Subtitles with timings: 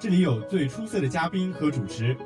[0.00, 2.16] 这里有最出色的嘉宾和主持。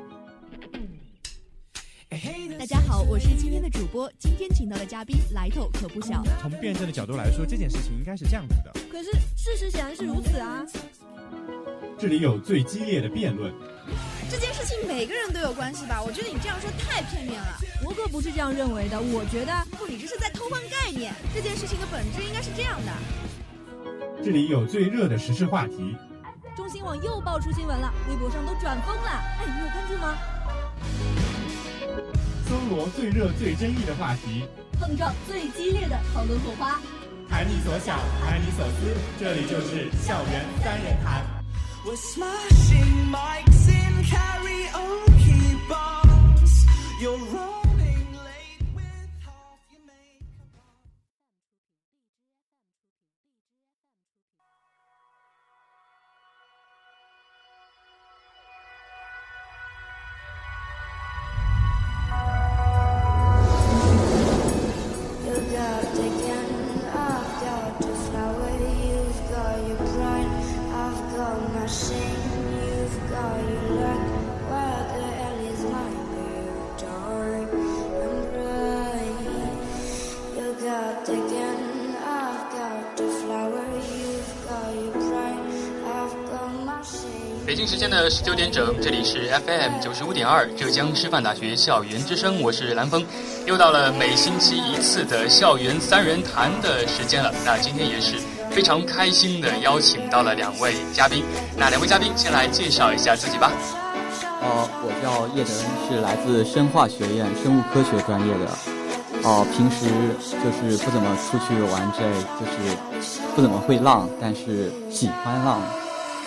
[2.59, 4.09] 大家好，我是今天的主播。
[4.19, 6.23] 今天请到的嘉宾来头可不小。
[6.41, 8.71] 从辩证的角度来说，这件事情应该是这样子的。
[8.89, 10.63] 可是事实显然是如此啊！
[11.97, 13.53] 这里有最激烈的辩论。
[14.29, 16.01] 这件事情每个人都有关系吧？
[16.01, 17.57] 我觉得你这样说太片面了。
[17.83, 19.01] 我可不是这样认为的。
[19.01, 21.13] 我觉得不，你这是在偷换概念。
[21.33, 22.91] 这件事情的本质应该是这样的。
[24.23, 25.97] 这里有最热的时事话题。
[26.55, 29.09] 中新网又爆出新闻了，微博上都转疯了。
[29.11, 30.15] 哎，你有关注吗？
[32.47, 34.45] 搜罗最热最争议的话题，
[34.79, 36.79] 碰撞最激烈的讨论火花，
[37.29, 41.21] 谈你所想，谈你所思，这里就是校园三人谈。
[87.63, 93.01] 北京时间的十九点整，这里是 FM 九十五点二浙江师范大学校园之声，我是蓝峰，
[93.45, 97.33] 又到了每星期一次的校园三人谈的时间了。
[97.45, 98.17] 那今天也是
[98.51, 101.23] 非常开心的邀请到了两位嘉宾，
[101.55, 103.49] 那两位嘉宾先来介绍一下自己吧。
[104.41, 108.51] 呃，我叫叶德恩，是来自生化学院生物科学专业的。
[109.23, 109.85] 哦，平时
[110.43, 112.75] 就是不怎么出去玩之类，就是
[113.33, 115.61] 不怎么会浪，但是喜欢浪。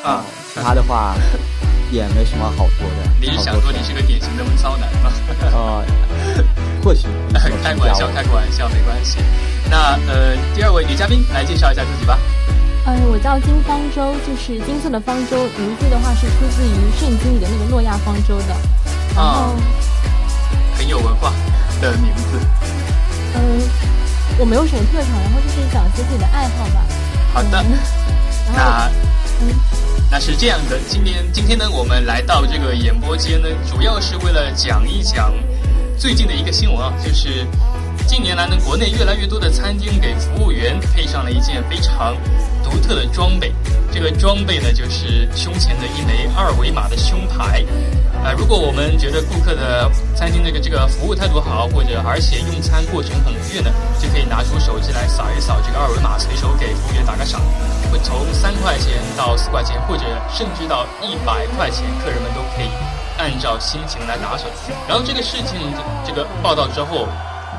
[0.06, 0.22] 啊，
[0.54, 1.16] 其他的话
[1.90, 3.10] 也没什么好说的。
[3.20, 5.10] 你是想说你是个典型的闷骚男吗？
[5.52, 5.82] 啊，
[6.84, 9.18] 或许开个玩笑，开个玩笑，没关系。
[9.68, 12.16] 那呃，第二位女嘉宾来介绍一下自己吧。
[12.86, 19.20] 嗯，我叫金方舟，就是金色的方舟，名字的话是出自于圣经里的那个诺亚方舟的。
[19.20, 19.50] 啊，
[20.78, 21.32] 很有文化
[21.80, 22.38] 的名字。
[23.34, 23.60] 嗯，
[24.38, 26.86] 我没有什么特长，然后就是讲一些自己的爱好吧。
[27.34, 27.64] 好的，
[28.54, 28.88] 那
[29.40, 29.52] 嗯。
[30.10, 35.34] 那是这样的，今天今天呢，我们来到这个演播间呢，主要是为了讲一讲
[35.98, 37.44] 最近的一个新闻啊，就是
[38.06, 42.16] 近年来呢，国内越来越多的餐厅给服务员配上了一件非常
[42.66, 43.52] 独特的装备，
[43.92, 47.64] 这个装备呢，就是胸前的一枚二维码的胸牌。
[48.24, 53.70] 啊，如果我们觉得顾客的餐厅这个这个服务态度好，或者而且用餐过程很愉悦呢，
[54.02, 57.40] 就可以拿出手机来扫一扫这个二维码，随手给服务员打个赏，
[57.92, 60.02] 会从三块钱到四块钱，或者
[60.34, 62.68] 甚至到一百块钱，客人们都可以
[63.16, 64.50] 按照心情来打赏。
[64.88, 65.54] 然后这个事情
[66.04, 67.06] 这个报道之后，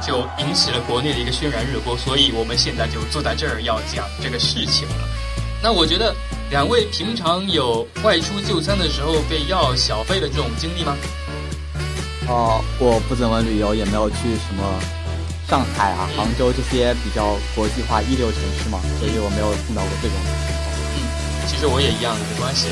[0.02, 5.08] 就引起了国内的一个轩然热播，所以我们现在就坐在这儿要讲这个事情了。
[5.62, 6.16] 那我觉得。
[6.50, 10.96] 两位平常有外出就餐的时候被要小费的这种经历吗？
[12.26, 14.16] 哦，我不怎么旅游，也没有去
[14.48, 14.64] 什么
[15.46, 20.16] 上海啊、杭州这些比较国际化一流城市嘛，所以我没有碰到过这种
[21.48, 22.68] 其实我也一样，没关系。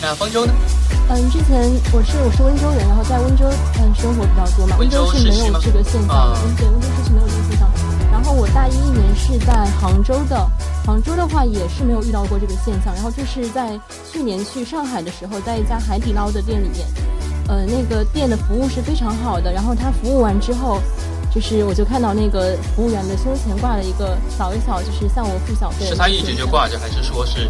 [0.00, 0.52] 那方舟呢？
[1.08, 3.44] 嗯，之前我是我是温州人，然后在温州
[3.80, 7.68] 嗯生活比较多嘛，温州是没有这个现象的，对，温州市区没有这个现象。
[8.12, 10.46] 然后我大一一年是在杭州的。
[10.84, 13.78] 杭州的话也是没有遇到过这个现象，然后就是在
[14.12, 16.86] 去年去上海的时候，在一家海底捞的店里面，
[17.46, 20.80] 呃，那个店的服务是非常好的，然后他服务完之后，
[21.32, 25.86] 就是我就看到那个服务员的胸前挂了一个扫一扫，就是向我付小费。
[25.86, 27.48] 是他一直就挂着，还是说是？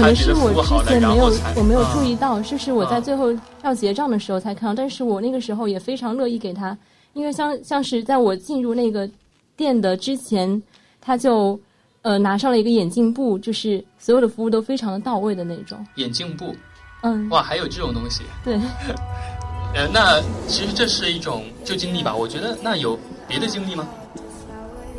[0.00, 3.26] 可能是我之前没有我没有注意到，就是我在最后
[3.62, 6.76] 要结账的时候才看到，但是我那个时候也非常乐意给他，
[7.12, 9.08] 因为像像是在我进入那个
[9.56, 10.62] 店的之前，
[11.00, 11.58] 他就。
[12.02, 15.86] 呃，拿上了一个眼镜布，就是所有的服务都非常的到位的那种。
[15.96, 16.56] 眼镜布，
[17.02, 18.22] 嗯，哇，还有这种东西。
[18.42, 18.54] 对。
[19.76, 20.18] 呃，那
[20.48, 22.16] 其实这是一种就经历吧？
[22.16, 22.98] 我觉得那有
[23.28, 23.86] 别的经历吗？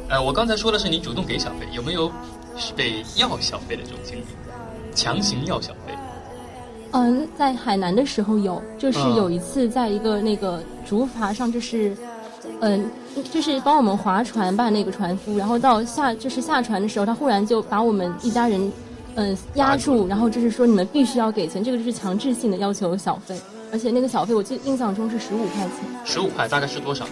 [0.10, 2.08] 呃，我刚才说的是你主动给小费，有没有
[2.76, 4.24] 被要小费的这种经历？
[4.94, 5.94] 强行要小费？
[6.92, 11.96] 嗯，在海南的时候有，就是有一次在一个那个竹筏上，就是。
[12.64, 12.92] 嗯，
[13.32, 18.72] 就是帮我们划船吧，那个船夫，然后到下就是下船的时候，他忽然就把我们一家人，
[19.16, 23.40] 嗯压住，然后就是说你们必须要给钱，这个就是强制性的要求小费，
[23.72, 25.72] 而且那个小费我记印象中是十五块钱。
[26.06, 27.06] 十五块大概是多少？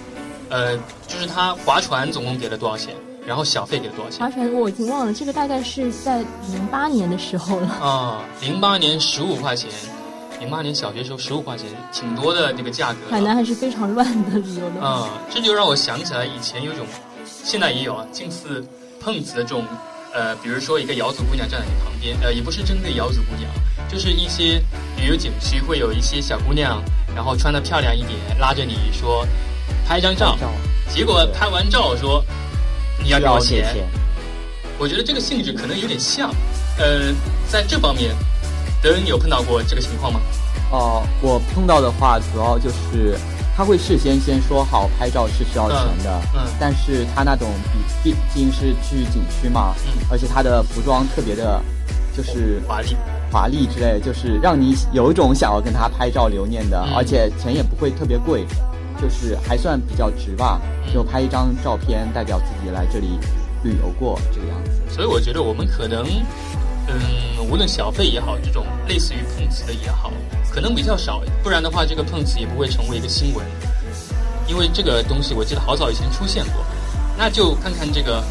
[0.49, 0.75] 呃，
[1.07, 2.93] 就是他划船总共给了多少钱？
[3.29, 4.19] 然后小费给了多少钱？
[4.19, 6.17] 划船我已经忘了，这个大概是在
[6.51, 7.67] 零八年的时候了。
[7.79, 9.69] 啊，零八年十五块钱，
[10.39, 12.97] 零八年小学时候十五块钱，挺多的那个价格。
[13.07, 14.81] 海南还是非常乱的旅游的。
[14.81, 16.87] 啊，这就让我想起来以前有种，
[17.23, 18.65] 现在也有啊，近似
[18.99, 19.63] 碰瓷的这种，
[20.11, 23.47] 呃，比如说一个瑶族姑娘站在你旁边，呃，也不是针对瑶族姑娘，
[23.87, 24.59] 就是一些
[24.97, 26.81] 旅游景区会有一些小姑娘，
[27.15, 29.23] 然后穿的漂亮一点，拉着你说
[29.87, 30.35] 拍张照，
[30.89, 32.25] 结果拍完照说。
[33.03, 33.65] 你要给我钱，
[34.77, 36.29] 我觉得这个性质可能有点像。
[36.77, 37.13] 呃，
[37.49, 38.15] 在这方面，
[38.81, 40.21] 德恩，你有碰到过这个情况吗？
[40.71, 43.17] 哦，我碰到的话，主要就是
[43.57, 47.49] 他会事先先说好拍照是需要钱的，嗯，但是他那种
[48.03, 51.61] 毕毕竟是去景区嘛，嗯，而且他的服装特别的，
[52.15, 52.95] 就是华丽
[53.31, 58.45] 华丽之类，就是让你有一种想要跟他拍照留念的，而且钱也不会特别贵。
[59.01, 60.59] 就是还算比较值吧，
[60.93, 63.17] 就拍一张照片代表自己来这里
[63.63, 64.81] 旅游过这个样子。
[64.93, 66.05] 所以我觉得我们可能，
[66.87, 70.11] 嗯，无论小费也好，这种类似于碰瓷的也好，
[70.51, 71.21] 可能比较少。
[71.41, 73.45] 不然的话，这个碰瓷也不会成为一个新闻。
[74.47, 76.65] 因为这个东西我记得好早以前出现过。
[77.17, 78.23] 那就看看这个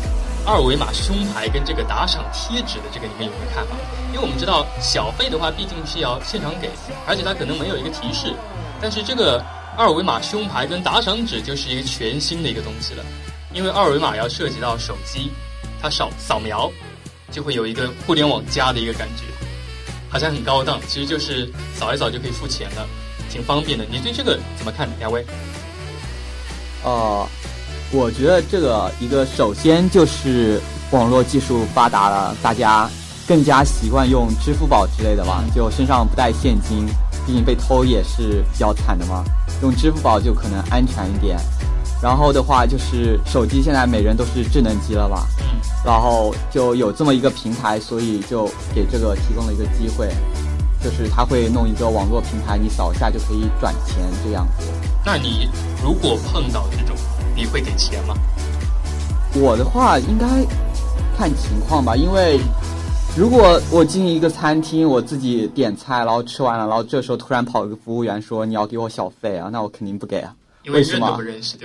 [0.44, 3.76] 二维码胸牌跟这个打赏贴纸的这个你们有没有看法？
[4.12, 6.71] 因为我们知道小费的话毕竟是要现场给，
[7.06, 8.35] 而且它可能没有一个提示，
[8.82, 9.43] 但是这个。
[9.78, 13.04] 二维码胸牌跟打赏纸就是一个全新的一个东西了，
[13.54, 15.30] 因为二维码要涉及到手机，
[15.80, 16.69] 它扫扫描
[17.30, 19.22] 就会有一个互联网加的一个感觉，
[20.08, 22.84] 好像很高档，其实就是扫一扫就可以付钱了，
[23.30, 23.84] 挺方便的。
[23.88, 25.25] 你对这个怎么看，两位？
[26.82, 27.25] 呃，
[27.92, 30.60] 我觉得这个一个首先就是
[30.90, 32.90] 网络技术发达了，大家
[33.28, 36.84] 更加习惯用支付宝之类的吧，就身上不带现金。
[37.26, 39.22] 毕竟被偷也是比较惨的嘛，
[39.62, 41.38] 用支付宝就可能安全一点。
[42.00, 45.26] 然后的话就是手机现在每人都是智能机了吧，
[45.84, 50.08] 然后就有这么一个平台，所以就给这个提供了一个机会，
[50.81, 54.66] 就是他会弄一个网络平台，你扫一下就可以转钱这样子。
[55.05, 55.50] 那你
[55.82, 56.96] 如果碰到这种，
[57.34, 58.14] 你会给钱吗？
[59.34, 60.26] 我的话应该
[61.16, 62.38] 看情况吧，因为。
[63.16, 70.32] 如果我进一个餐厅，我自己点菜，然后吃完了，然后这时候突然跑一个服务员说你要给我小费啊，那我肯定不给啊。
[70.69, 71.19] 为什么？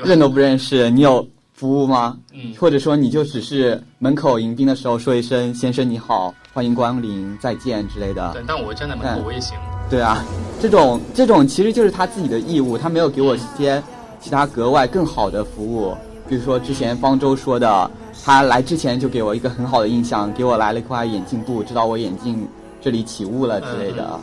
[0.04, 2.18] 认都不认识，你有服务吗？
[2.34, 2.54] 嗯。
[2.60, 8.31] 或者说你就只是门口迎宾的时候说一声先生你好，欢迎光临，再见之类的。
[8.34, 9.56] 对，但我站在门口我也行。
[9.92, 10.25] 对啊，
[10.60, 13.81] 这种这种其实就是他自己的义务，他没有给我一些
[14.19, 15.96] 其他格外更好的服务，
[16.28, 17.92] 比如说之前方舟说的。
[18.25, 22.48] 他来之前就给我一个很好的印象，给我来了一块眼镜布，知道我眼镜
[22.80, 24.18] 这里起雾了之类的。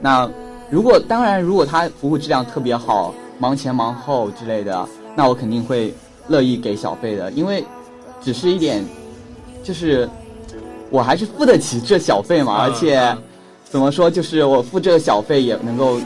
[0.00, 0.26] 那
[0.70, 5.92] 如果当然，如果他服务质量特别好，忙前忙后之类的，那我肯定会
[6.28, 7.62] 乐意给小费的，因为
[8.22, 8.82] 只是一点，
[9.62, 10.08] 就是
[10.88, 13.14] 我还是付得起这小费嘛，而且
[13.64, 16.00] 怎么说，就是我付这个小费也能够。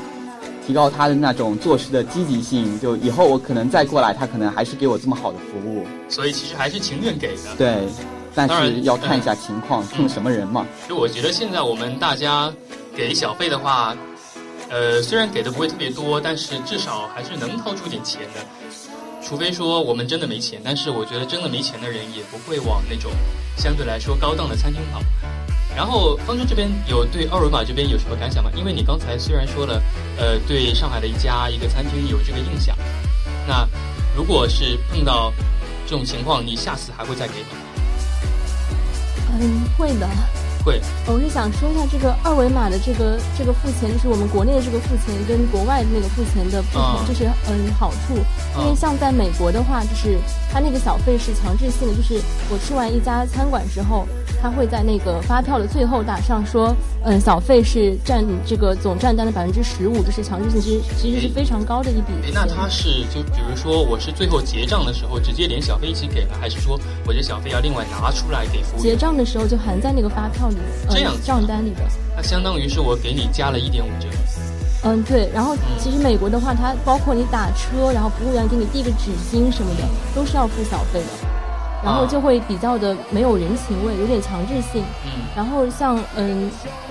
[0.67, 5.87] 提高他的那种做事的积极性，就以后我可能再过来，他可能还是给我这么好的服务。
[6.09, 7.55] 所以其实还是情愿给的。
[7.57, 7.87] 对，
[8.35, 10.67] 但是要看一下情况，碰什么人嘛。
[10.89, 12.53] 就我觉得现在我们大家
[12.97, 13.97] 给小费的话，
[14.69, 18.41] 呃，虽然给的不会特别多，但是至少还是能掏出点钱的。
[19.23, 23.13] 除非说我们真的没钱，但是我觉得真的没钱的人也不会往那种
[23.57, 25.01] 相对来说高档的餐厅跑。
[25.75, 28.51] 然后方舟这边有对二维码这边有什么感想吗？
[28.55, 29.83] 因为你刚才虽然说了，
[30.17, 32.77] 呃，对上海的一家一个餐厅有这个印象，
[33.47, 33.69] 那
[34.15, 35.33] 如果是碰到
[35.87, 37.49] 这种情况，你下次还会再给吗？
[39.39, 40.09] 嗯，会的。
[40.65, 40.81] 会。
[41.07, 48.17] 我是想说一下这个二维码的这个这个付钱，就是我们国内的这个付钱跟国外的那个付钱的不同，就是嗯好处。
[48.59, 50.19] 因为像在美国的话，就是
[50.51, 52.21] 它那个小费是强制性的，就是
[52.51, 54.09] 我吃完一家餐馆之后。
[54.43, 56.75] 他会在那个发票的最后打上说，
[57.05, 62.13] 嗯，小费是占这个总账单的百分之十五，这是强制性，其实其实是非常高的一笔。
[62.33, 68.83] 那他是就比如说我是最后结账的时候直接连小费一起给了，还是说我这小费要另外拿出来给服务员？
[68.83, 70.57] 结账的时候就含在那个发票里，
[70.89, 71.81] 这样账单里的。
[72.17, 74.09] 那相当于是我给你加了一点五折。
[74.85, 75.29] 嗯，对。
[75.35, 79.83] 然后其实美国的话，它包括你打车，然后服务员给你递个纸巾什么的，
[80.15, 81.26] 都是要付小费的。
[81.87, 84.83] 然后就会比较的没有人情味，有点强制性。
[85.05, 85.23] 嗯。
[85.37, 86.51] 然后像嗯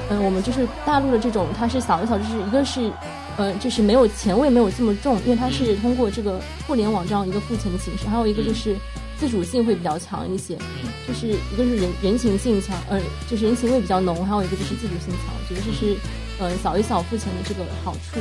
[0.09, 2.89] 嗯，我们就是大陆的这种，它是扫一扫，就是一个是，
[3.35, 8.07] 呃，就是没有钱味没有这么重，因为它是通过这个互联网这样一个付钱的形式。
[8.07, 8.77] 还有一个就是
[9.19, 10.57] 自主性会比较强一些，
[11.05, 12.97] 就是一个是人人情性强，呃，
[13.29, 14.25] 就是人情味比较浓。
[14.25, 15.97] 还有一个就是自主性强，我觉得这是
[16.39, 18.19] 呃扫一扫付钱的这个好处。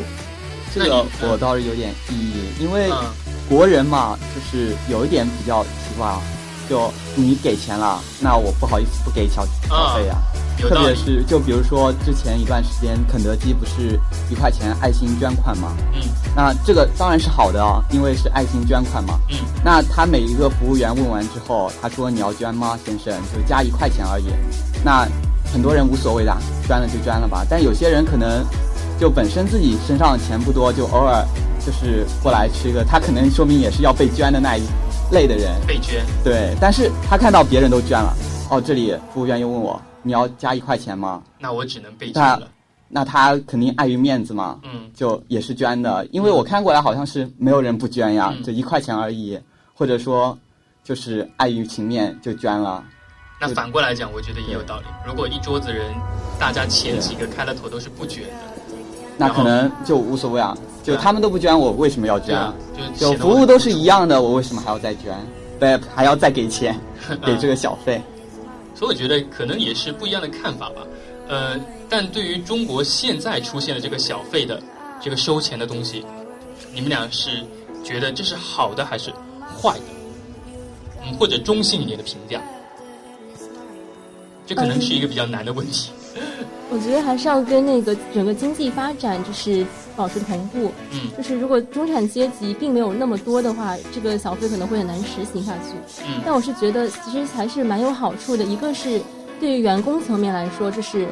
[0.75, 2.90] 这个我倒是有点异议，因为
[3.49, 6.21] 国人嘛，就是有一点比较奇怪啊。
[6.68, 10.18] 就你给钱了，那我不好意思不给小小费啊。
[10.56, 13.99] 特别是就比如说之前一段时间，肯德基不是
[14.30, 15.73] 一块钱爱心捐款吗？
[15.92, 16.00] 嗯。
[16.37, 19.18] 那这个当然是好的啊，因为是爱心捐款嘛。
[19.30, 19.37] 嗯。
[19.64, 23.12] 那他每一个服务员问完之后，他说你要捐吗，先生？
[23.35, 24.26] 就加一块钱而已。
[24.85, 25.06] 那
[25.52, 26.35] 很多人无所谓的，
[26.68, 27.44] 捐了就捐了吧。
[27.50, 28.44] 但有些人可能
[28.99, 31.26] 就本身自己身上钱不多，就偶尔
[31.66, 34.62] 就是过来吃一个，他可能说明也是要被捐的那一
[35.14, 35.59] 类的人。
[35.66, 36.04] 被捐。
[36.23, 38.14] 对，但是他看到别人都捐了，
[38.50, 39.80] 哦，这里服务员又问我。
[40.06, 41.23] 你要加一块钱吗？
[41.38, 42.47] 那我只能被捐了。
[42.88, 46.06] 那他肯定碍于面子嘛，嗯，就也是捐的。
[46.12, 49.40] 因为我看过来好像是没有人不捐呀，就一块钱而已，
[49.73, 50.38] 或者说
[50.85, 52.85] 就是碍于情面就捐了。
[53.40, 54.85] 那反过来讲，我觉得也有道理。
[55.06, 55.94] 如果一桌子人，
[56.38, 58.54] 大家前几个开了头都是不捐的，
[59.16, 60.56] 那可能就无所谓啊。
[60.83, 62.38] 就他们都不捐，我为什么要捐？
[62.94, 65.16] 就服务都是一样的，我为什么还要再捐？
[65.59, 66.78] 对，还要再给钱，
[67.25, 68.02] 给这个小费。
[68.75, 70.83] 所以我觉得可能也是不一样的看法吧，
[71.28, 74.61] 呃，但对于中国现在出现的这个小费的
[75.00, 76.04] 这个收钱的东西，
[76.75, 77.42] 你们俩是
[77.83, 79.11] 觉得这是好的还是
[79.56, 79.85] 坏的？
[81.06, 82.42] 嗯，或者中性一点的评价，
[84.47, 85.90] 这可能是一个比较难的问题。
[86.71, 90.73] 我觉得还是要跟那个整个经济发展就是保持同步。
[90.90, 96.02] 嗯，就是如果中产阶级并没有那么多的话，这个小费可能会很难实行下去。
[96.04, 98.44] 嗯，但我是觉得其实还是蛮有好处的。
[98.44, 99.00] 一个是
[99.38, 101.06] 对于员工层面来说，就是，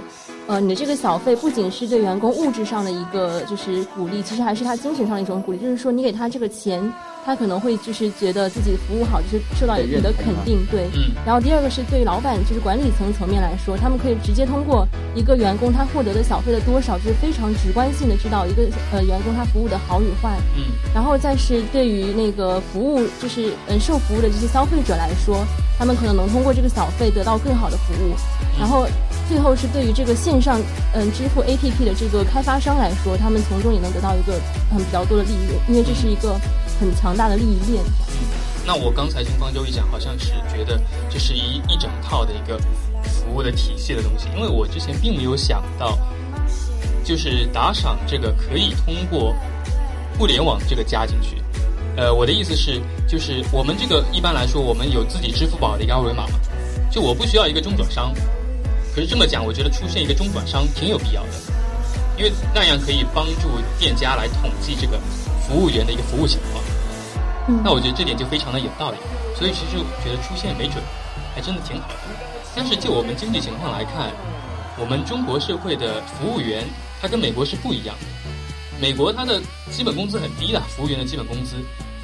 [0.47, 5.59] 呃，你的这个小费不仅是对员工物质上的一个就是鼓励，其实还是他精神上的一种鼓励。
[5.59, 6.93] 就是说，你给他这个钱。
[7.25, 10.89] 他可能会就是觉得自己服务好，就是受到你的肯定，对。
[10.95, 11.15] 嗯。
[11.25, 20.37] 然后第二个是对于老板，就是管理层层面来说，他们可以直接通过一个员工他获得的小费的多少，就是非常直观性的知道一个呃员工他服务的好与坏。
[20.57, 20.65] 嗯。
[20.93, 25.47] 然后再是对于那个服务，就是嗯受服务的这些消费者来说，
[25.79, 28.17] 他们可能能通过这个小费得到更好的服务。
[28.59, 28.87] 然后
[29.29, 30.61] 最后是对于这个线上
[30.93, 34.35] 嗯支付 APP 的这个开发商来说，他们从中也能得到一个
[34.73, 36.37] 嗯比较多的利润，因为这是一个。
[36.83, 37.83] 很强大的利益链。
[37.85, 38.27] 嗯，
[38.67, 42.59] 那我刚才听方舟一讲，好像是觉得这是一一整套的一个
[43.05, 44.27] 服务的体系的东西。
[44.35, 45.97] 因为我之前并没有想到，
[47.05, 49.35] 就是打赏这个可以通过
[50.19, 51.41] 互联网这个加进去。
[51.97, 56.41] 呃，我的意思是，就是我们这个一般来说，我们有自己支付宝的一个二维码嘛，
[56.91, 58.13] 就我不需要一个中转商。
[58.95, 61.29] 可是这么讲，我觉得出现一个中转商挺有必要的，
[62.17, 63.49] 因为那样可以帮助
[63.79, 64.99] 店家来统计这个
[65.47, 66.65] 服务员的一个服务情况。
[67.65, 68.97] 那我觉得这点就非常的有道理，
[69.37, 70.83] 所以其实觉得出现没准
[71.35, 71.95] 还真的挺好的。
[72.55, 74.13] 但是就我们经济情况来看，
[74.79, 76.65] 我们中国社会的服务员
[77.01, 78.07] 他跟美国是不一样的。
[78.81, 81.57] 美国他的基本工资很低的，服务员的基本工资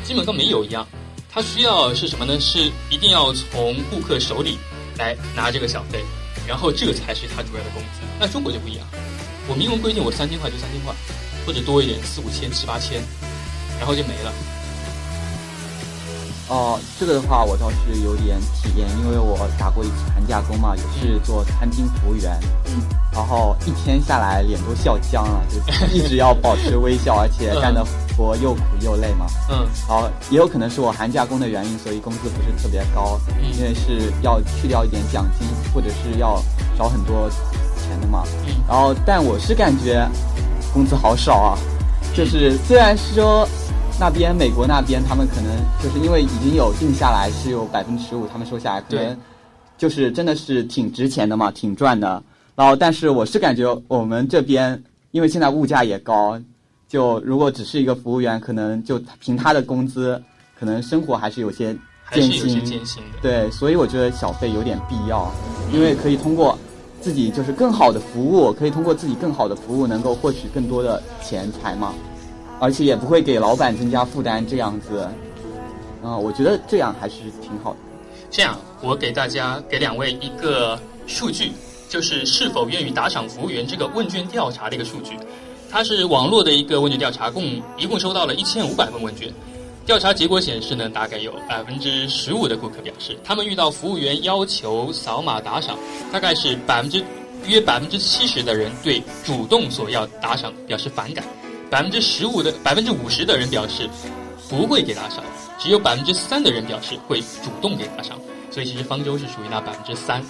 [0.03, 0.87] 基本跟没有一样。
[1.31, 2.39] 他需要是什么呢？
[2.41, 4.59] 是一定要从顾客手里
[4.97, 6.03] 来拿这个小费，
[6.47, 8.01] 然后这才是他主要的工资。
[8.19, 8.87] 那中国就不一样，
[9.47, 10.95] 我明文规定我三千块就三千块，
[11.47, 13.03] 或者多一点四五千七八千，
[13.79, 14.33] 然后就没了。
[16.49, 22.41] 哦，这个的话我倒是有点体验，因为我打过一次寒假工嘛，也是做餐厅服务员，
[23.13, 25.59] 然后一天下来脸都笑僵了，就
[25.93, 27.85] 一直要保持微笑，而且干的
[28.17, 29.27] 活又苦又累嘛。
[29.51, 33.21] 嗯，然后也有可能是我寒假工的原因，所以工资不是特别高，
[33.53, 36.43] 因为是要去掉一点奖金，或者是要
[36.79, 37.29] 少很多
[37.77, 38.25] 钱的嘛。
[38.47, 40.09] 嗯，然后但我是感觉
[40.73, 41.59] 工资好少啊，
[42.15, 43.47] 就是虽然说。
[44.01, 45.51] 那边美国那边，他们可能
[45.83, 49.19] 就是因为已经有定下来是有百分之十五，他们收下来可能
[49.77, 52.23] 就是真的是挺值钱的嘛，挺赚的。
[52.55, 56.41] 然后，但是我是感觉我们这边，因为现在物价也高，
[56.89, 60.21] 就如果只是一个服务员，可能就凭他的工资，
[60.57, 61.77] 可能生活还是有些
[62.13, 62.65] 艰辛。
[62.65, 63.19] 艰辛的。
[63.21, 65.29] 对，所以我觉得小费有点必要，
[65.73, 66.57] 因为可以通过
[67.01, 71.93] 自己就是更好的服务，可以通过自己更好的服务，能够获取更多的钱财嘛。
[72.61, 75.09] 而且也不会给老板增加负担，这样子，
[76.03, 77.79] 啊，我觉得这样还是挺好的。
[78.31, 81.53] 这样，我给大家给两位一个数据，
[81.89, 85.17] 就是是否愿意打赏服务员这个问卷调查的一个数据。
[85.71, 87.45] 它是网络的一个问卷调查，共
[87.77, 89.33] 一共收到了一千五百份问卷。
[89.87, 95.79] 调查结果显示呢，大概有百分之十五的顾客表示，他们遇到服务员要求扫码打赏，
[96.13, 97.03] 大概是百分之
[97.47, 101.25] 约百分之七十的人对主动索要打赏表示反感。
[101.71, 103.89] 百分之十五的百分之五十的人表示
[104.49, 105.23] 不会给打赏，
[105.59, 108.19] 只有百分之三的人表示会主动给打赏。
[108.51, 110.23] 所以其实方舟是属于那百分之三。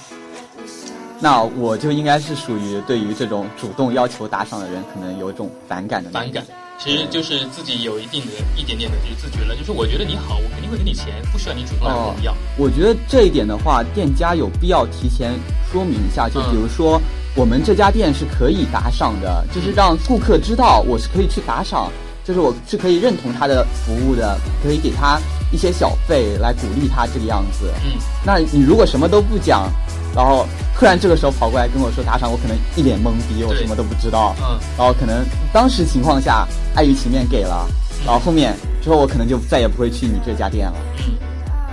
[1.20, 6.10] 那我就应该是属于对于这种主动要求打赏的人，可能有一种反感的。
[6.10, 6.44] 反感。
[6.78, 12.32] 其实就是自己有一定的一点点的就是自觉了，就是我觉得你好，我肯定会给你钱，不需要你主动来跟我要。
[12.56, 15.34] 我觉得这一点的话，店家有必要提前
[15.72, 17.00] 说明一下，就比如说
[17.38, 21.88] 我们这家店是可以打赏的，就是让顾客知道我是可以去打赏，
[22.24, 25.20] 就是我是可以认同他的服务的，可以给他
[25.52, 27.72] 一些小费来鼓励他这个样子。
[27.84, 27.92] 嗯，
[28.26, 29.70] 那你如果什么都不讲，
[30.14, 30.44] 然后。
[30.78, 34.32] 突然这个时候跑过来跟我说打赏，我可能一脸懵逼，我什么都不知道。
[34.38, 37.68] 嗯，然后可能当时情况下碍于情面给了，
[38.06, 40.76] 然后后面之后我可能就再也不会去你这家店了。
[40.98, 41.14] 嗯，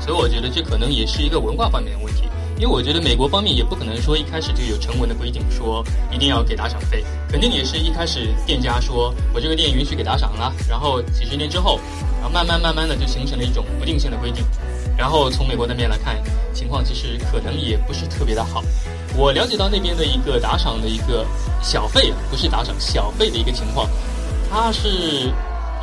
[0.01, 2.23] 所以我觉得这可能也是一个文化方面的问题，
[2.57, 11.79] 因为我觉得美国方面也不可能说一开始就有成文的规定说一定要给打赏费，肯定也是一开始店家说我这个店允许给打赏了，然后几十年之后，
[12.21, 14.43] 然后慢慢慢慢的就形成了一种不定性的规定。
[14.97, 16.15] 然后从美国那边来看，
[16.53, 18.63] 情况其实可能也不是特别的好。
[19.17, 21.25] 我了解到那边的一个打赏的一个
[21.61, 23.89] 小费，不是打赏小费的一个情况，
[24.49, 25.29] 它是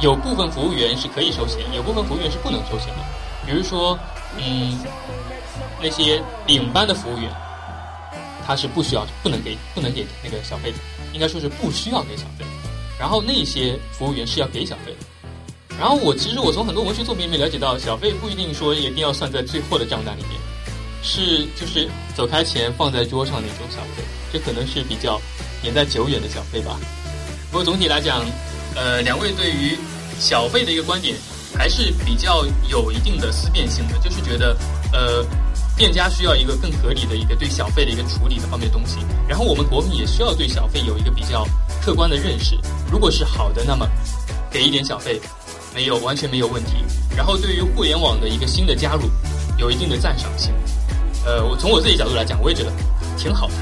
[0.00, 3.04] 有部分服务员是可以收钱，有部分服务员是不能收钱的。
[3.44, 3.98] 比如说，
[4.38, 4.78] 嗯，
[5.82, 7.30] 那些领班的服务员，
[8.46, 10.78] 他是不需要、不能给、不能给那个小费的，
[11.12, 12.44] 应该说是不需要给小费。
[12.98, 15.76] 然后那些服务员是要给小费的。
[15.78, 20.38] 然后我其实我从很多文学作品里面了解到，小费不一定说一定要算在最后的账单里面，
[21.02, 25.20] 是就是走开前放在桌上那种小费，这可能是比较
[25.62, 26.78] 年代久远的小费吧。
[27.50, 28.24] 不过总体来讲，
[28.76, 29.76] 呃，两位对于
[30.20, 31.16] 小费的一个观点
[31.56, 34.56] 还是比较有一定的思辨性的，就是觉得
[34.92, 35.24] 呃，
[35.82, 41.44] 店家需要一个更合理的一个对小费的一个处理的方面的东西，然后我们国民也需要对小费有一个比较
[41.84, 42.56] 客观的认识。
[42.88, 43.84] 如果是好的，那么
[44.48, 45.20] 给一点小费。
[45.74, 46.74] 没有，完全没有问题。
[47.16, 49.10] 然后对于互联网的一个新的加入，
[49.58, 50.54] 有一定的赞赏性。
[51.26, 52.70] 呃，我从我自己角度来讲，我也觉得
[53.18, 53.54] 挺好的。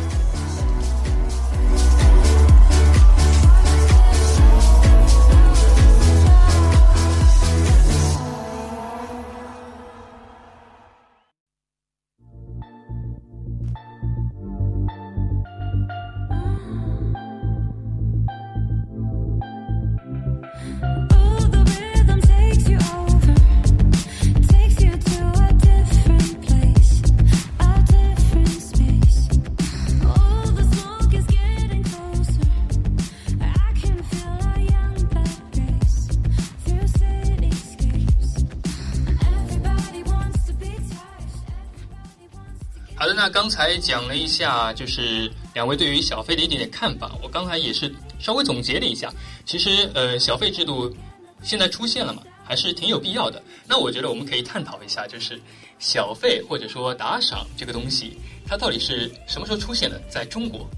[43.80, 47.18] 讲了一下，就是两位对于小费的一点点看法。
[47.22, 49.12] 我刚才也是稍微总结了一下，
[49.46, 50.94] 其实呃，小费制度
[51.42, 53.42] 现在出现了嘛，还是挺有必要的。
[53.66, 55.40] 那我觉得我们可以探讨一下，就是
[55.78, 60.00] 小费或者说打赏这个东西，它到底是什么时候出现的？
[60.08, 60.68] 在中国，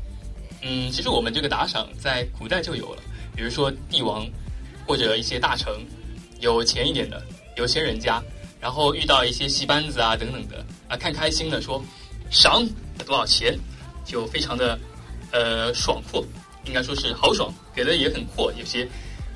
[0.63, 3.03] 嗯，其实我们这个打赏在古代就有了，
[3.35, 4.25] 比如说帝王
[4.87, 5.73] 或者一些大臣，
[6.41, 7.23] 有钱一点的
[7.57, 8.23] 有钱人家，
[8.61, 11.83] 然后遇到一些戏班子啊等等的啊，看开心的说。
[12.33, 12.67] 赏
[13.07, 13.57] 多少钱，
[14.05, 14.79] 就非常的
[15.31, 16.25] 呃爽阔，
[16.65, 18.89] 应该说是豪爽，给的也很阔，有些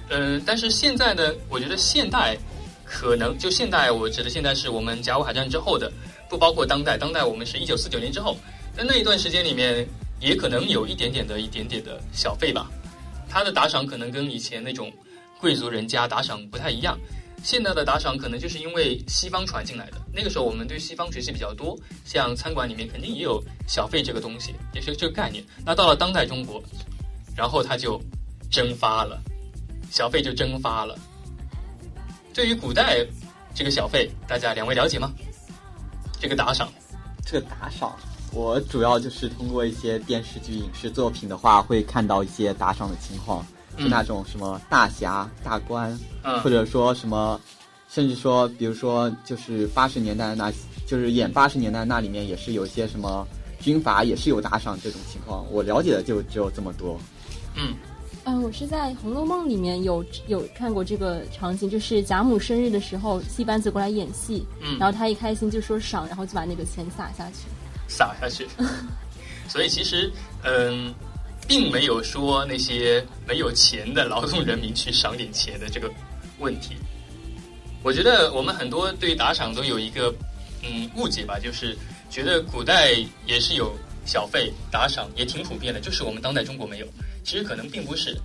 [0.09, 2.37] 嗯，但是现在呢，我觉得现代
[2.85, 5.93] 可能就现代，我指的现在是我们甲午海战之后的，
[6.31, 8.37] 不包括当代，当代我们是一九四九年之后，
[8.75, 9.87] 在那一段时间里面，
[10.19, 12.71] 也可能有一点点的一点点的小费吧，
[13.29, 14.91] 他的打赏可能跟以前那种
[15.39, 16.99] 贵族人家打赏不太一样。
[17.43, 25.45] 现在的打赏可能就是因为西方传进来的，那个时候我们对西方学习比较多，像餐馆里面肯定也有小费这个东西，也是这个概念。
[25.65, 26.63] 那到了当代中国，
[27.37, 28.01] 然后它就
[28.51, 29.23] 蒸发了，
[29.91, 30.99] 小费就蒸发了。
[32.35, 33.07] 对于古代
[33.55, 35.13] 这个小费，大家两位了解吗？
[36.19, 36.69] 这个打赏，
[37.25, 37.97] 这个打赏，
[38.33, 43.47] 我主要就是通过一些电视剧、影视作品的话，会看到一些打赏的情况。
[43.79, 45.99] 是那种什么大侠、大官，
[46.43, 47.41] 或者说什么，
[47.89, 50.53] 甚至说，比如说，就是八十年代那，
[50.87, 53.27] 就是演八十年代那里面也是有些什么
[53.61, 55.45] 军阀也是有打赏这种情况。
[55.51, 56.99] 我了解的就只有这么多。
[57.55, 57.75] 嗯，
[58.25, 67.47] 嗯，我是在《红楼梦》里面有有看过这个场景，就是贾母生日的时候，戏班子过来演戏，嗯，然后他一开心就说赏，然后就把那个钱撒下去，
[67.89, 68.47] 撒下去。
[69.49, 70.11] 所以其实，
[70.43, 70.95] 嗯。
[71.47, 75.91] 并没有说那些没有钱的劳动人民去赏点钱的这个
[76.39, 76.77] 问题。
[77.83, 80.13] 我觉得我们很多对于打赏都有一个
[80.63, 81.77] 嗯误解吧，就是
[82.11, 82.93] 觉得古代
[83.27, 86.87] 也是有小费打赏，也挺普遍的，就是我们当代中国没有。
[87.23, 88.17] 其实可能并不是，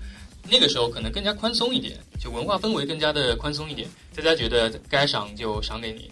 [0.50, 6.10] 那个时候可能更加宽松一点，就文化氛围更加的宽松一点，大家觉得该赏就赏给你，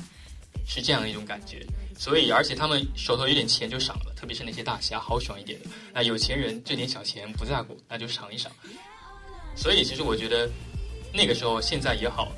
[0.68, 1.66] 是这样一种感觉。
[2.00, 8.50] 所以，而且他们手头有点钱就赏了，特别是那些大侠豪爽一点的，那有钱人这点小钱不在乎，那就赏一赏。
[9.54, 10.50] 所以，其实我觉得
[11.14, 12.32] 那个时候现在也好，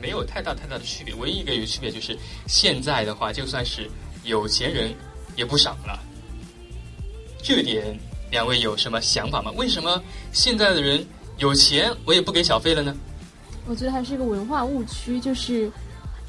[0.00, 1.12] 没有太大太大的区别。
[1.16, 3.90] 唯一一个有区别就是现在的话，就算是
[4.22, 4.94] 有钱人
[5.34, 5.98] 也不赏了。
[7.42, 7.98] 这点
[8.30, 9.50] 两位有什么想法吗？
[9.56, 10.00] 为什么
[10.32, 11.04] 现在的人
[11.38, 12.96] 有钱我也不给小费了呢？
[13.66, 15.68] 我觉得还是一个文化误区，就是，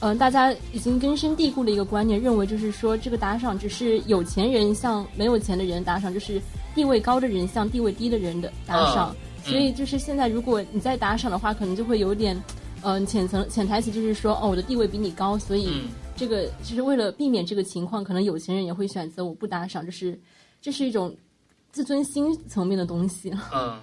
[0.01, 6.41] 嗯，大家已经根深蒂固的一个观念，认为就是说这个打赏只是有钱人向没有钱的人打赏，就是
[6.73, 9.15] 地位高的人向地位低的人的打赏。
[9.43, 12.41] 所以就是现在，如果你在打赏的话，可能就会有点，
[12.81, 15.69] 嗯，浅层潜台词就是说，哦，我的地位比你高，所以
[16.15, 20.19] 这个就是为了避免这个情况，可能有钱人也会选择我不打赏，就是
[20.61, 21.15] 这是一种
[21.71, 23.33] 自尊心层面的东西。
[23.53, 23.79] 嗯。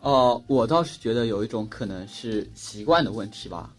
[0.00, 3.72] 哦，我倒是觉得有一种可能是习惯的问题吧，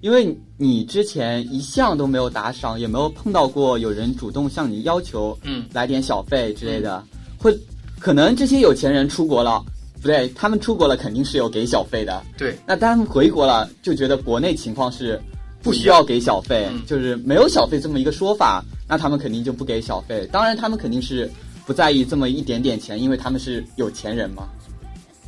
[0.00, 7.02] 因为你之前一向都没有打赏，也没有碰到过有人主动向你要求，嗯，来点小费之类的，
[7.38, 7.56] 会
[7.98, 9.62] 可能这些有钱人出国了，
[10.00, 15.20] 不对，他们出国了肯定是有给小费的，对，那他们回国了就觉得国内情况是
[15.62, 20.26] 不需要给小费，就是没有小费这么一个说法，那他们肯定就不给小费。
[20.32, 21.30] 当然，他们肯定是
[21.66, 24.48] 不在意这么一点点钱，因为他们是有钱人嘛。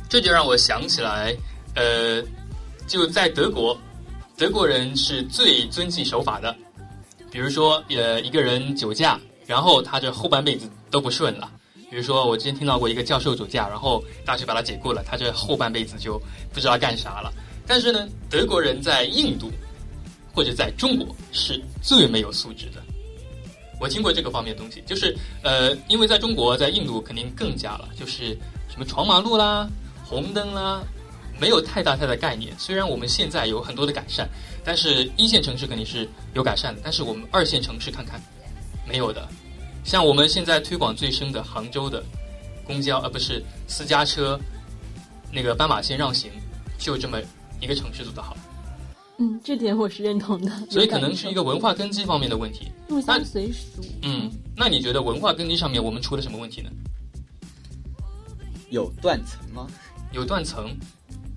[0.09, 1.35] 这就让我想起来，
[1.75, 2.23] 呃，
[2.87, 3.77] 就在德国，
[4.37, 6.55] 德国人是最遵纪守法的。
[7.31, 11.51] 比如说，呃，一个人酒驾，然后他这后半辈子都不顺了。
[11.89, 17.31] 比如说，我之前听到过一个教授酒驾，然后大学把他解雇了，他这后半辈子就不知道干啥了。
[17.65, 19.51] 但是呢，德国人在印度
[20.33, 22.81] 或者在中国是最没有素质的。
[23.79, 28.37] 我听过这个方面的东西，就是呃，因为在中国，在印度肯定更加了，就是
[28.69, 29.67] 什么闯马路啦。
[30.05, 30.83] 红灯啦，
[31.39, 32.53] 没有太大太大概念。
[32.57, 34.29] 虽然我们现在有很多的改善，
[34.63, 36.81] 但是一线城市肯定是有改善的。
[36.83, 38.21] 但是我们二线城市看看，
[38.87, 39.27] 没有的。
[39.83, 42.03] 像我们现在推广最深的杭州的
[42.65, 44.39] 公交，而不是私家车，
[45.31, 46.31] 那个斑马线让行，
[46.77, 47.19] 就这么
[47.59, 48.37] 一个城市做得好。
[49.17, 50.51] 嗯，这点我是认同的。
[50.69, 52.71] 所以可能是一个文化根基方面的问题。
[52.87, 53.83] 入乡随俗。
[54.01, 56.69] 嗯，那你觉得文化根基上面我们出了什么问题呢？
[58.69, 59.67] 有断层吗？
[60.13, 60.75] 有断层，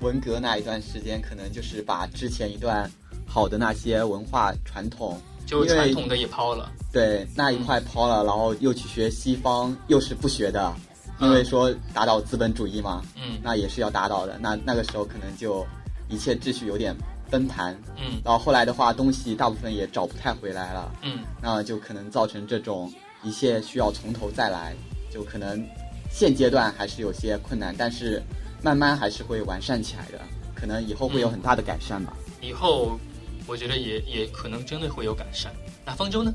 [0.01, 2.91] 文革那一段时间，可能就是把之前一段
[3.27, 6.71] 好的那些文化传统，就传统的也抛了。
[6.93, 10.75] 对，那一块抛了，然后又去学西方，又是不学的，
[11.21, 13.03] 因为说打倒资本主义嘛。
[13.17, 13.39] 嗯。
[13.43, 14.39] 那也是要打倒的。
[14.39, 15.67] 那那个时候可能就
[16.09, 16.95] 一切秩序有点
[17.31, 17.77] 崩盘。
[17.97, 18.21] 嗯。
[18.25, 20.93] 然后后来的话，东西大部分也找不太回来了。
[21.03, 21.21] 嗯。
[21.43, 24.75] 那就可能造成这种一切需要从头再来，
[25.11, 25.67] 就可能
[26.11, 28.23] 现阶段还是有些困难，但是。
[28.63, 30.21] 慢慢还是会完善起来的，
[30.55, 32.17] 可能以后会有很大的改善吧。
[32.41, 32.99] 以后
[33.47, 35.53] 我觉得也也可能真的会有改善。
[35.85, 36.35] 那方舟呢？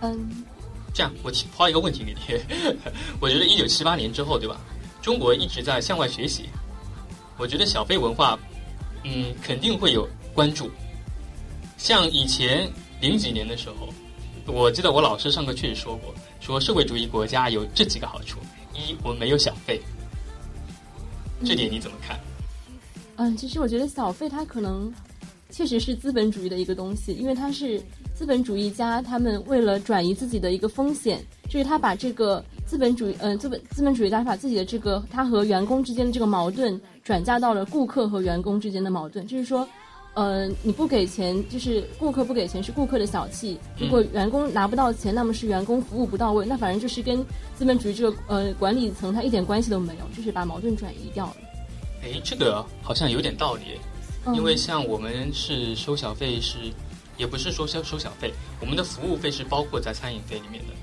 [0.00, 0.44] 嗯，
[0.92, 2.40] 这样我抛一个问题给你，
[3.20, 4.60] 我觉得一九七八年之后，对吧？
[5.02, 6.48] 中国一直在向外学习，
[7.36, 8.38] 我觉得小费文化，
[9.02, 10.70] 嗯，肯定会有关注。
[11.76, 13.88] 像以前零几年的时候，
[14.46, 18.38] 我记得我老师上课确实说过，说社会主义国家有这几个好处：
[18.72, 19.80] 一，我们没有小费。
[21.44, 22.18] 这点你怎么看？
[23.16, 24.92] 嗯，其实我觉得小费它可能
[25.50, 27.80] 确实是资本主义的一个东西，因为它是
[28.14, 39.68] 资本主义家他们为了转移自己的一个风险，就是他把这个资本主义，嗯，资本资本主义家把自己的这个他和员工之间的这个矛盾转嫁到了顾客和员工之间的矛盾，就是说，
[40.14, 47.24] 呃，你不给钱，就是顾客不给钱是顾客的小气，如果员工拿不到钱，那么是员工服务不到位，那反正就是跟
[47.56, 51.36] 资本主义这个呃管理层他一点关系都没有，就是把矛盾转移掉了。
[52.02, 53.62] 哎，这个好像有点道理，
[54.34, 56.58] 因为像我们是收小费，是
[57.16, 60.74] 也不是说收收小费，我们的服务费是包括在餐饮费里面的。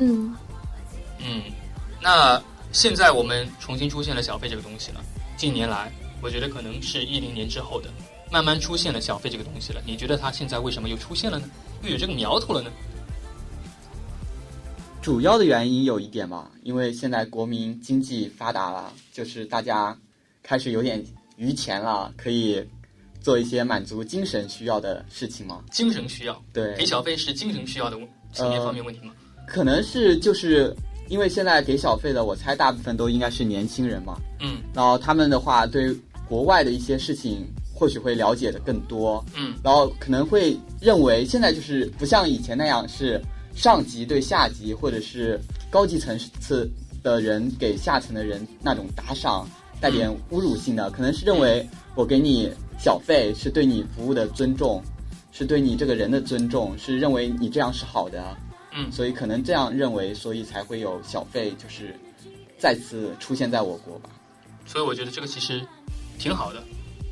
[0.00, 0.34] 嗯
[1.18, 1.42] 嗯，
[2.02, 5.00] 那现在我们重新出现了小费这个东西了。
[5.36, 7.88] 近年来，我觉得可能是一零年之后的，
[8.36, 9.80] 慢慢出现了小费这个东西了。
[9.86, 11.48] 你觉得它现在为什么又出现了呢？
[11.82, 12.70] 又有这个苗头了呢？
[15.00, 19.96] 主要的原因有一点嘛，因为现在国民经济发达了，就是大家。
[20.48, 21.04] 开始有点
[21.38, 22.64] 余钱了，可以
[23.20, 25.60] 做一些满足精神需要的事情嘛？
[25.72, 27.98] 精神需要，对，给小费是精神需要的
[28.32, 29.12] 层面方面问题吗？
[29.48, 30.72] 可能是就是
[31.08, 34.16] 因为现在给小费的，我猜大部分都应该是年轻人嘛。
[34.38, 35.92] 嗯，然后他们的话对
[36.28, 37.44] 国外的一些事情
[37.76, 39.24] 或许会了解的更多。
[39.36, 43.20] 嗯，然后可能会认为现在就是不像以前那样是
[43.54, 45.38] 上级对下级或者是
[45.70, 46.68] 高级层次
[47.02, 49.48] 的人给下层的人那种打赏。
[49.78, 54.82] 带点侮辱性的，可能是认为我给你小费是对你服务的尊重，
[55.32, 58.34] 是对你这个人的尊重，是认为你这样是好的，
[58.72, 61.94] 嗯，所以可能这样认为，所以才会有小费，就是
[62.56, 64.08] 再次出现在我国吧。
[64.64, 65.60] 所以我觉得这个其实
[66.18, 66.64] 挺好的，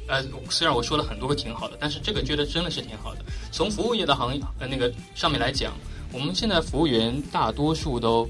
[0.07, 3.25] 呃，虽然我说了很多个挺好的，但是这个觉得真的是挺好的。
[3.51, 5.73] 从服务业的行业呃那个上面来讲，
[6.13, 8.29] 我们现在服务员大多数都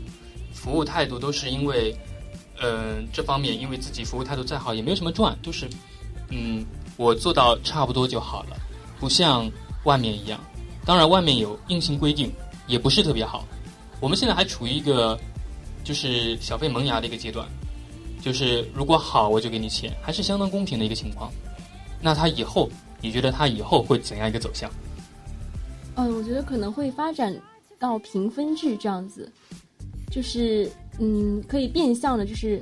[0.53, 1.95] 服务态度都是因为，
[2.61, 5.69] 呃，这方面因为自己服务态度再好也没有什么赚，都是
[6.31, 6.65] 嗯，
[6.97, 8.57] 我做到差不多就好了，
[9.01, 9.51] 不像
[9.83, 10.39] 外面一样。
[10.85, 12.33] 当然，外面有硬性规定，
[12.67, 13.45] 也不是特别好。
[14.01, 15.19] 我们现在还处于一个
[15.83, 17.49] 就是小费萌芽的一个阶段，
[18.23, 21.33] 就是如果好我就给你钱，还是相当公平的一个情况。
[22.05, 22.69] 那他以后，
[23.01, 24.71] 你觉得他以后会怎样一个走向？
[25.95, 27.35] 嗯，我觉得可能会发展
[27.79, 29.33] 到评分制这样子，
[30.11, 32.61] 就是嗯，可以变相的，就是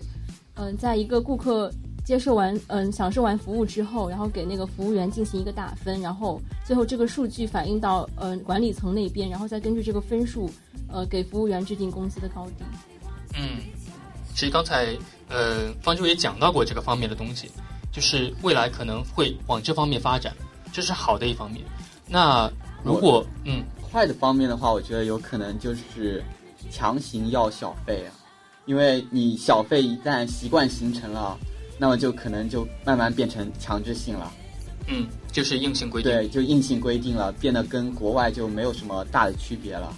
[0.55, 1.73] 嗯，在一个顾客
[2.05, 10.49] 接受完嗯享受完服务之后，然后给那个服务员进行一个打分，然后最后这个数据反映到嗯管理层那边，然后再根据这个分数
[10.87, 12.65] 呃给服务员制定工资的高低。
[13.35, 13.59] 嗯，
[14.37, 14.97] 其实刚才
[15.29, 17.51] 呃方舟也讲到过这个方面的东西。
[17.93, 20.35] 就是未来可能会往这方面发展，
[20.73, 21.63] 这是好的一方面。
[22.09, 22.51] 那
[22.83, 26.25] 如果嗯坏的方面的话，我觉得有可能就是
[26.71, 28.11] 强行要小费啊，
[28.65, 31.39] 因为你小费一旦习惯形成了，
[31.79, 34.33] 那么就可能就慢慢变成强制性了。
[34.89, 36.11] 嗯，就是硬性规定。
[36.11, 39.95] 对，就硬性规定了，变得跟国外就没有什么大的区别了。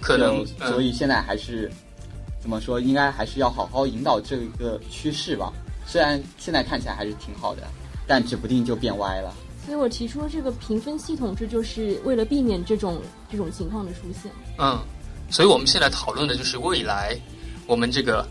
[0.00, 1.70] 可能，所以现在还是
[2.38, 5.52] 怎么说，应该还是要好好引导这个趋势吧。
[5.86, 7.62] 虽然现在看起来还是挺好的，
[8.06, 9.32] 但指不定就变歪了。
[9.64, 14.30] 所以我提出这个评分系统，这就是为了避免这种这种情况的出现。
[14.58, 14.78] 嗯，
[15.30, 17.16] 所以我们现在讨论的就是未来
[17.66, 18.24] 我们这个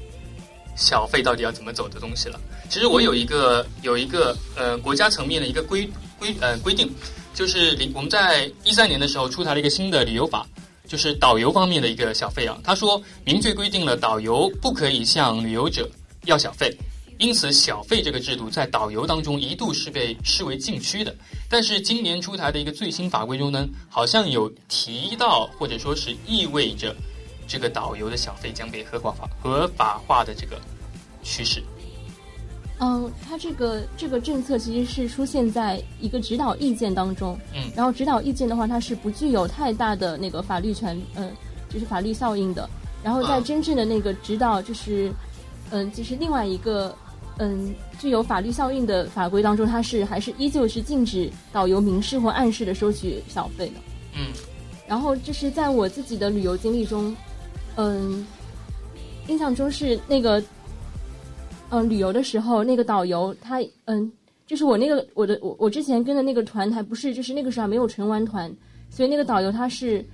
[0.78, 2.40] 小费到底要怎么走的东西了。
[2.70, 6.90] 其实我有一个有一个呃国家层面的一个规规呃规定，
[7.34, 10.48] 就是我们在一三年的时候出台了一个新的旅游法，
[10.88, 12.58] 就是导游方面的一个小费啊。
[12.64, 15.90] 他说明确规定了导游不可以向旅游者
[16.24, 16.74] 要小费。
[17.18, 21.16] 因此，小费这个制度在导游当中一度是被视为禁区的。
[21.50, 26.94] 但是，今年出台的一个最新法规中呢，好像有提到或者说是意味着，
[27.48, 30.60] 这个导游的小费将被合法化、合法化的这个
[31.24, 31.64] 趋势。
[32.80, 37.40] 嗯，它这个这个政策其实是出现在一个指导意见当中。
[37.54, 41.32] 嗯，然后指导意见的话，它是不具有太大的那个法律权，嗯，
[41.70, 42.70] 就是法律效应的。
[43.02, 45.10] 然后在真正的那个指导，就是，
[45.70, 46.94] 嗯，就是另外一个。
[47.38, 53.74] 嗯，具有法律效应的法规当中，它是还是依旧是禁止导游明示或暗示的收取小费的。
[54.16, 54.32] 嗯，
[54.88, 57.14] 然后就是在我自己的旅游经历中，
[57.76, 58.26] 嗯，
[59.28, 60.42] 印象中是那个，
[61.72, 64.10] 嗯，旅游的时候那个导游他，嗯，
[64.48, 68.50] 就是我那个我的我我之前跟的那个团还不是，就是那个时候还没有成玩团，
[68.90, 70.06] 所以那个导游他是，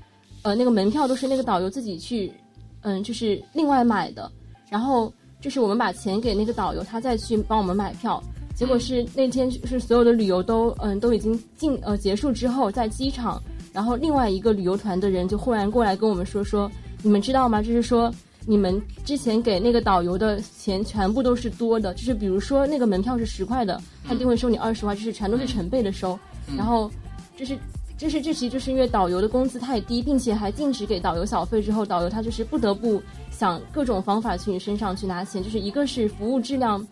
[0.41, 2.34] 呃，那个门票都是那个导游自己去，
[2.81, 4.31] 嗯，就是另外买的，
[4.71, 5.13] 然后。
[5.41, 8.21] 就是我们把钱给那个导游，他再去帮我们买票。
[8.56, 13.41] 结果是那天是所有的旅游都嗯都已经进呃结束之后，在机场，
[13.73, 17.62] 然后另外一个旅游团的人就忽然过来跟我们说说，你们知道吗？
[17.62, 18.13] 就是说
[18.45, 26.17] 你们之前给那个导游的钱全部都是多的，就是比如说那个门票是十块的，他一定会收你二十块，就是全都是成倍的收。
[26.56, 26.89] 然后
[27.36, 27.58] 就是。
[28.01, 36.83] 这是这其实就是因为导游的工资太低，并且还禁止给导游小费之后，导游他就是不得不想各种方法去你身上去拿钱，就是一个是服务质量，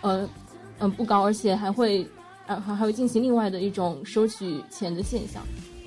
[0.00, 0.26] 呃，
[0.78, 2.08] 嗯不高，而且还会，
[2.46, 5.42] 呃还还会进行另外的一种收取钱的现象。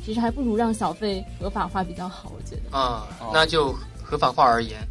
[0.06, 2.78] 其实还不如让小费合法化比较好，我觉得。
[2.78, 4.88] 啊，那就合法化而言，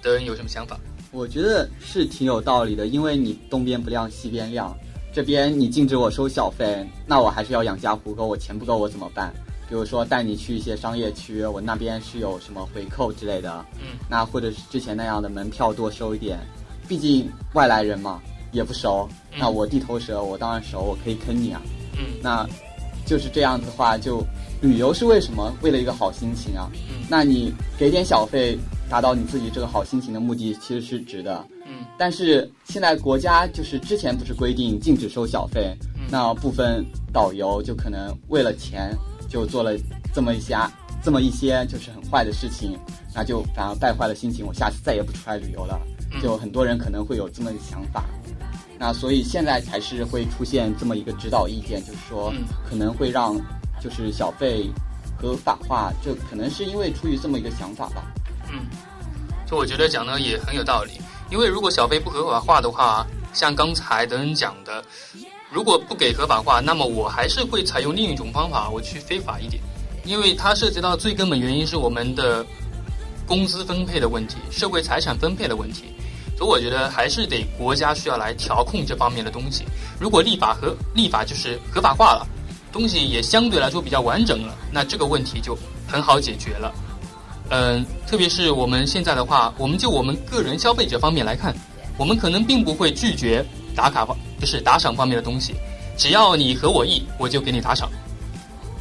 [0.00, 0.78] 德恩有什么想法？
[1.10, 4.72] 我觉得是挺有道理的，因为你东边不亮西边亮。
[5.12, 9.32] 这边你禁止我收小费，那我还是要养家糊口，我钱不够我怎么办？
[9.68, 16.38] 比如说带你去一些商业区，我那边是有什么回扣之类的，嗯，那或者是之前那样的门票多收一点，
[16.88, 19.06] 毕竟外来人嘛也不熟，
[19.38, 21.60] 那我地头蛇我当然熟，我可以坑你啊，
[21.98, 22.48] 嗯，那
[23.04, 24.24] 就是这样子的话，就
[24.62, 25.52] 旅游是为什么？
[25.60, 31.44] 为了一个好心情啊，嗯，那你给点小费，达到你自己这个好心情的目的，其实是值的。
[31.98, 35.76] 但是现在国家就是之前不是规定禁止收小费，
[36.10, 38.96] 那部分导游就可能为了钱
[39.28, 39.72] 就做了
[40.14, 40.56] 这么一些
[41.02, 42.78] 这么一些就是很坏的事情，
[43.14, 45.78] 那就反而败坏了心情，我下次再也不出来旅游了。
[46.22, 48.04] 就很多人可能会有这么一个想法，
[48.78, 52.32] 那所以现在才是会出现这么一个指导意见，就是说
[52.68, 53.36] 可能会让
[53.80, 54.70] 就是小费
[55.20, 58.04] 合法化，这可能是因为出于这么一个想法吧。
[58.52, 58.66] 嗯，
[59.46, 60.92] 就我觉得讲的也很有道理。
[61.30, 64.82] 因为如果小费不合法化的话，像刚才德恩讲的，
[65.50, 69.62] 如果不给合法化，那么我还是会采用另一种方法，我去非法一点，
[70.04, 72.44] 因为它涉及到最根本原因是我们的
[73.26, 75.94] 工资分配的问题，社会财产分配的问题。
[76.38, 79.64] 所以我觉得还是得国家需要来调控这方面的东西。
[79.98, 82.24] 如果立法和立法就是合法化了，
[82.72, 86.72] 东西也相对来说比较完整了，那这个问题就很好解决了。
[87.50, 91.54] 嗯，特别是我们现在的话，我们就我们个人消费者方面来看，
[91.96, 95.54] 我们可能并不会拒绝打卡方，就是打赏方面的东西，
[95.96, 97.88] 只要你合我意，我就给你打赏。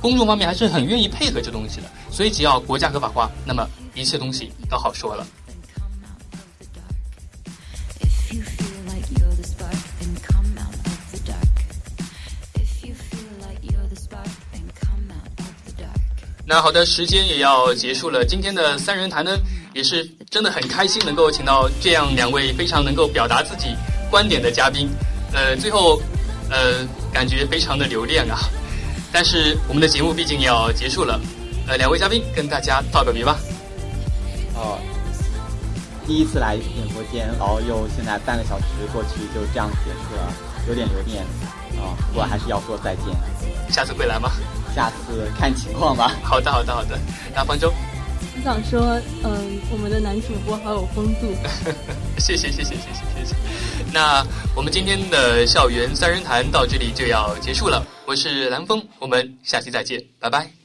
[0.02, 5.26] 公众方面还是很愿意配合这东西的，所以只要国家合法化，那么一切东西都好说了。
[16.58, 18.26] 那好的，时间也要结束了。
[18.26, 19.38] 今天的三人谈呢，
[19.76, 23.76] 也是真的很开心，能够请到这样两位非常能够表达自己
[24.10, 24.90] 观点的嘉宾。
[25.34, 26.02] 呃，最后，
[26.50, 28.40] 呃，感觉非常的留恋啊。
[29.14, 31.22] 但是我们的节目毕竟要结束了，
[31.68, 33.38] 呃，两位嘉宾跟大家道个别吧。
[34.56, 34.80] 哦，
[36.08, 40.34] 第一次来演播间，然后又现在半个小时过去就这样结束了，
[40.68, 41.24] 有点留恋
[41.80, 41.94] 啊。
[42.08, 43.06] 不过还是要说再见。
[43.70, 44.32] 下次会来吗？
[44.78, 46.16] 下次看情况吧。
[46.22, 47.00] 好的，好的，好的。
[47.34, 47.74] 那方舟，
[48.36, 51.26] 我想说，嗯，我们的男主播好有风度。
[52.22, 53.36] 谢谢，谢谢，谢谢，谢谢。
[53.92, 54.24] 那
[54.56, 57.84] 我们今天的校园三人谈到这里就要结束了。
[58.06, 60.57] 我是蓝峰，我们下期再见，拜拜。